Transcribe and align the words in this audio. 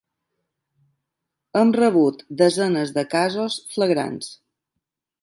Hem 1.59 1.75
rebut 1.77 2.25
desenes 2.41 2.97
de 2.99 3.07
casos 3.15 3.63
flagrants. 3.77 4.35